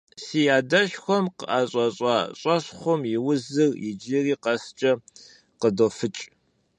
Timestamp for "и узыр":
3.13-3.71